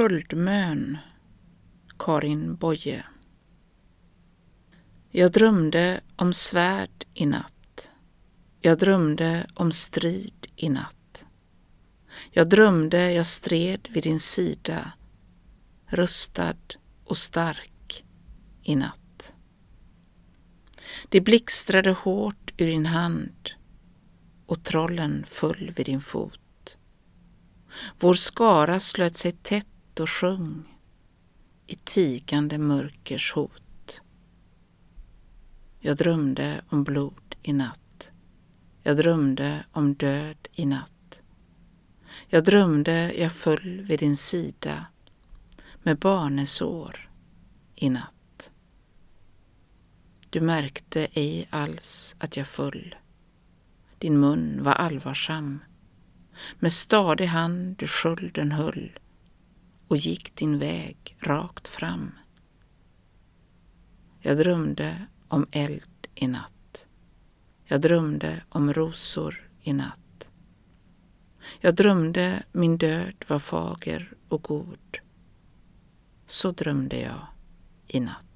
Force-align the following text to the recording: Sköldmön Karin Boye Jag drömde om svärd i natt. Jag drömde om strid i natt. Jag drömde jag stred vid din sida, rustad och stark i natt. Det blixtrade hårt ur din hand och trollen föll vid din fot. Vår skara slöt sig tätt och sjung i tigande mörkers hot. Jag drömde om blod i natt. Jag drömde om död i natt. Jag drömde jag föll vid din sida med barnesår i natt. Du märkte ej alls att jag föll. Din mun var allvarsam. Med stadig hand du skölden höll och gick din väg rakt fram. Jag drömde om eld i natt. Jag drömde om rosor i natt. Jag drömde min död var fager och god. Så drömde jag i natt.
Sköldmön 0.00 0.98
Karin 1.98 2.56
Boye 2.56 3.04
Jag 5.10 5.32
drömde 5.32 6.00
om 6.16 6.32
svärd 6.32 7.04
i 7.14 7.26
natt. 7.26 7.90
Jag 8.60 8.78
drömde 8.78 9.46
om 9.54 9.72
strid 9.72 10.46
i 10.56 10.68
natt. 10.68 11.26
Jag 12.30 12.48
drömde 12.48 13.12
jag 13.12 13.26
stred 13.26 13.88
vid 13.90 14.02
din 14.02 14.20
sida, 14.20 14.92
rustad 15.86 16.56
och 17.04 17.16
stark 17.16 18.04
i 18.62 18.76
natt. 18.76 19.34
Det 21.08 21.20
blixtrade 21.20 21.90
hårt 21.90 22.52
ur 22.56 22.66
din 22.66 22.86
hand 22.86 23.50
och 24.46 24.64
trollen 24.64 25.24
föll 25.28 25.72
vid 25.76 25.86
din 25.86 26.00
fot. 26.00 26.76
Vår 27.98 28.14
skara 28.14 28.80
slöt 28.80 29.16
sig 29.16 29.32
tätt 29.32 29.69
och 29.98 30.10
sjung 30.10 30.64
i 31.66 31.74
tigande 31.74 32.58
mörkers 32.58 33.32
hot. 33.32 34.00
Jag 35.80 35.96
drömde 35.96 36.60
om 36.68 36.84
blod 36.84 37.36
i 37.42 37.52
natt. 37.52 38.12
Jag 38.82 38.96
drömde 38.96 39.64
om 39.72 39.94
död 39.94 40.48
i 40.52 40.66
natt. 40.66 41.22
Jag 42.28 42.44
drömde 42.44 43.12
jag 43.14 43.32
föll 43.32 43.80
vid 43.80 43.98
din 43.98 44.16
sida 44.16 44.86
med 45.82 45.98
barnesår 45.98 47.10
i 47.74 47.90
natt. 47.90 48.50
Du 50.30 50.40
märkte 50.40 51.06
ej 51.12 51.48
alls 51.50 52.16
att 52.18 52.36
jag 52.36 52.46
föll. 52.46 52.94
Din 53.98 54.20
mun 54.20 54.62
var 54.62 54.72
allvarsam. 54.72 55.58
Med 56.58 56.72
stadig 56.72 57.26
hand 57.26 57.76
du 57.76 57.86
skölden 57.86 58.52
höll 58.52 58.98
och 59.90 59.96
gick 59.96 60.34
din 60.34 60.58
väg 60.58 61.16
rakt 61.20 61.68
fram. 61.68 62.10
Jag 64.20 64.38
drömde 64.38 65.06
om 65.28 65.46
eld 65.52 66.06
i 66.14 66.26
natt. 66.26 66.86
Jag 67.64 67.80
drömde 67.80 68.42
om 68.48 68.72
rosor 68.72 69.50
i 69.60 69.72
natt. 69.72 70.30
Jag 71.60 71.74
drömde 71.74 72.42
min 72.52 72.78
död 72.78 73.24
var 73.28 73.38
fager 73.38 74.12
och 74.28 74.42
god. 74.42 74.98
Så 76.26 76.52
drömde 76.52 77.00
jag 77.00 77.26
i 77.86 78.00
natt. 78.00 78.29